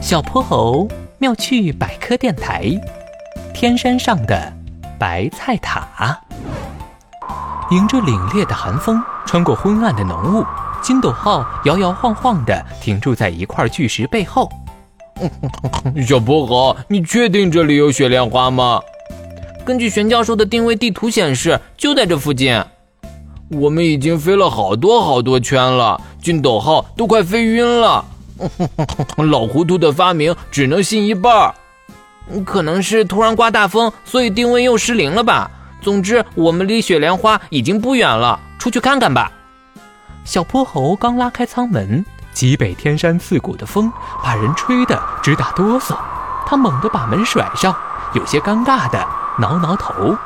[0.00, 2.64] 小泼猴妙趣百科电台，
[3.52, 4.50] 天山上的
[4.98, 6.18] 白菜塔。
[7.70, 10.44] 迎着凛冽的寒风，穿过昏暗的浓雾，
[10.80, 14.50] 金斗号摇摇晃晃地停住在一块巨石背后。
[16.08, 18.80] 小泼猴，你确定这里有雪莲花吗？
[19.66, 22.58] 根据玄教授的定位地图显示，就在这附近。
[23.50, 28.02] 我们已经飞了好多好多圈了，金斗号都快飞晕了。
[29.30, 31.54] 老糊涂的发明只能信一半儿，
[32.44, 35.50] 可能是突然刮大风，所以定位又失灵了吧。
[35.82, 39.32] 总之，我们离雪莲花已经不远了，出去看看吧。
[40.24, 43.90] 小泼猴刚拉开舱门，极北天山刺骨的风
[44.22, 45.96] 把人吹得直打哆嗦。
[46.46, 47.74] 他猛地把门甩上，
[48.12, 49.06] 有些尴尬的
[49.38, 50.16] 挠挠头。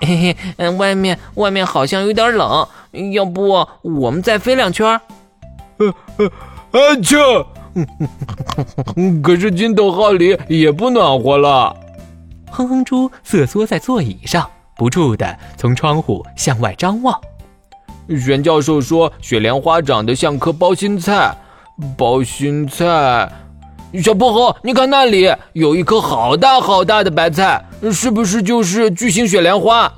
[0.00, 2.66] 嘿嘿，嗯，外面外面好像有点冷，
[3.12, 5.00] 要不我们再飞两圈？
[5.78, 6.30] 呃呃，
[6.74, 7.46] 啊啾！
[9.22, 11.74] 可是金斗号里也不暖和了。
[12.50, 17.16] 哼哼猪瑟缩在座椅上，不住地从窗户向外张望。
[18.20, 21.32] 玄教授说，雪莲花长得像颗包心菜，
[21.96, 23.30] 包心菜。
[24.02, 29.92] 小泼猴，你看那里有一颗好大好大的白菜，是不是就是巨型雪莲花？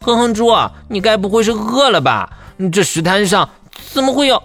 [0.00, 0.50] 哼哼猪，
[0.88, 2.30] 你该不会是饿了吧？
[2.72, 3.46] 这石滩上
[3.92, 4.42] 怎么会有？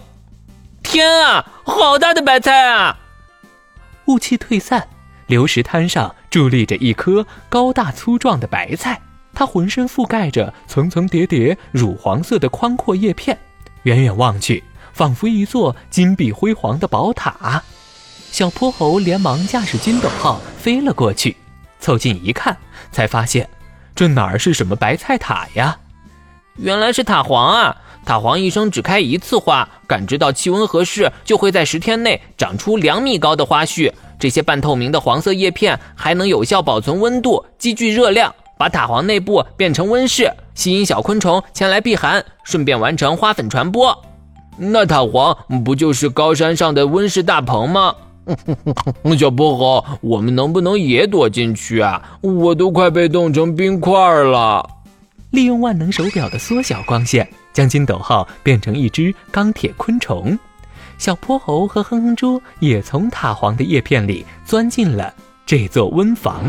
[0.94, 3.00] 天啊，好大的白菜啊！
[4.06, 4.88] 雾气退散，
[5.26, 9.02] 流石滩上伫立着一颗高大粗壮的白菜，
[9.34, 13.36] 它浑身覆盖着层层叠叠乳黄色的宽阔叶片，
[13.82, 17.64] 远远望去，仿佛一座金碧辉煌的宝塔。
[18.32, 21.36] 小泼猴连忙驾驶筋斗号飞了过去，
[21.80, 22.56] 凑近一看，
[22.92, 23.50] 才发现
[23.96, 25.80] 这哪儿是什么白菜塔呀？
[26.58, 27.78] 原来是塔黄啊！
[28.06, 33.92] 塔黄一生只开一次花，感知到气温合适，就会在十天内长出两米高的花序。
[34.20, 43.98] 这些半透明的黄色叶片还能有效保存温度，积聚热量，把塔黄内部变成温室，吸引小昆虫前来避寒，顺便完成花粉传播。
[44.58, 47.96] 那塔黄不就是高山上的温室大棚吗？
[49.18, 52.18] 小泼猴，我们能不能也躲进去啊？
[52.22, 53.92] 我都快被冻成冰块
[54.24, 54.66] 了。
[55.34, 60.38] 利用万能手表的缩小光线，将金斗号变成一只钢铁昆虫。
[61.00, 65.12] 小泼猴和哼哼猪也从塔黄的叶片里钻进了
[65.44, 66.44] 这座温房。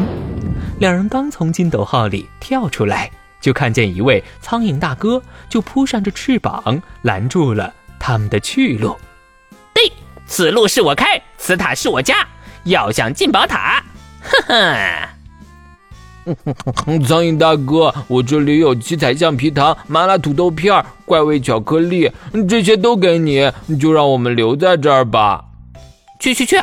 [0.79, 8.95] 两人刚从金斗号里跳出来，就看见一位苍蝇大哥，就扑扇着翅膀拦住了他们的去路。
[9.73, 9.91] 对
[10.27, 12.17] 此路是我开，此塔是我家。
[12.65, 13.83] 要想进宝塔，
[14.21, 15.14] 哼哼！
[17.07, 22.11] 苍蝇大哥，我这里有七彩橡皮糖、麻辣土豆片、怪味巧克力，
[22.49, 25.45] 这些都给你，就让我们留在这儿吧。
[26.19, 26.57] 去去去！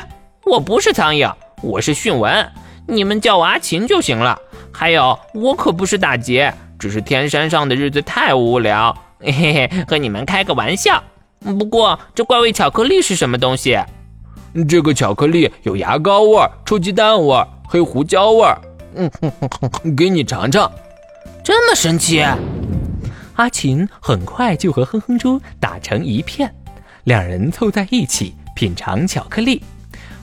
[0.46, 2.52] 我不是苍蝇，我是迅文，
[2.88, 4.38] 你们叫我阿琴就行了。
[4.72, 11.04] 还有，我可不是打劫，只是天山上的日子太无聊，嘿嘿，和你们开个玩笑。
[11.40, 13.78] 不过，这怪味巧克力是什么东西？
[14.68, 18.46] 这个巧克力有牙膏味、臭鸡蛋味、黑胡椒味。
[18.96, 20.72] 嗯，给你尝尝，
[21.44, 22.24] 这么神奇！
[23.36, 26.54] 阿琴很快就和哼哼猪打成一片，
[27.06, 29.64] 两人凑在一起品尝巧克力，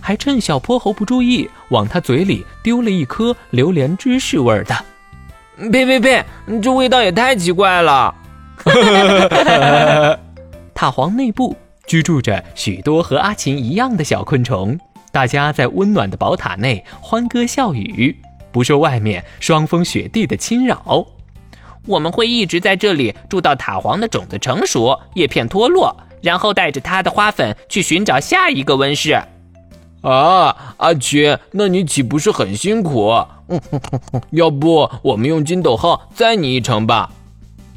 [0.01, 4.77] 还趁小泼猴不注意，往他嘴里丢了一颗榴莲芝士味的。
[5.73, 6.25] 呸呸呸！
[6.63, 8.15] 这味道也太奇怪了。
[10.75, 11.57] 塔黄内部
[11.87, 14.79] 居住着许多和阿琴一样的小昆虫，
[15.11, 18.17] 大家在温暖的宝塔内欢歌笑语，
[18.53, 21.07] 不受外面霜风雪地的侵扰。
[21.87, 29.19] 我们会一直在这里住到塔黄的种子成熟、叶片脱落，然后带着它的花粉去寻找下一个温室。
[30.03, 33.13] 啊，阿奇，那你岂不是很辛苦？
[34.31, 37.11] 要不我们用金斗号载你一程吧？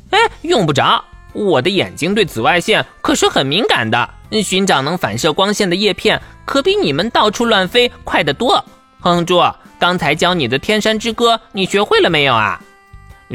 [0.10, 1.04] 哎，用不着。
[1.34, 4.10] 我的眼睛对紫外线可是很敏感的，
[4.44, 8.64] 寻找能反射光线的叶片可比你们到处乱飞快得多。
[9.00, 9.42] 哼猪，
[9.82, 12.62] 刚才教你的《天山之歌》，你学会了没有啊？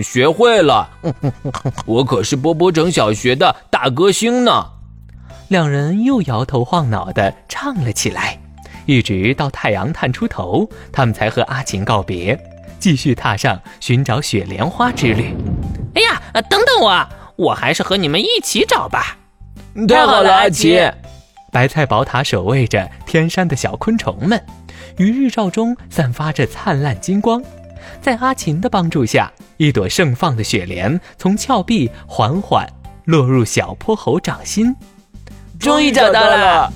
[0.01, 0.89] 学会了，
[1.85, 4.65] 我可是波波城小学的大歌星呢。
[5.49, 8.39] 两人又摇头晃脑的唱了起来，
[8.87, 12.39] 一直到太阳探出头，他们才和阿琴告别，
[12.79, 15.35] 继续踏上寻找雪莲花之旅。
[15.97, 17.09] 哎呀，等等我！
[17.35, 19.17] 我还是和你们一起找吧。
[19.89, 20.79] 太好了，阿奇！
[21.57, 24.39] 白菜宝塔守卫着天山的小昆虫们，
[24.99, 27.43] 于日照中散发着灿烂金光。
[28.03, 32.69] 在阿琴的帮助下，一朵盛放的雪莲从峭壁缓缓
[33.07, 34.77] 落入小泼猴掌心。
[35.59, 36.71] 终于找到了。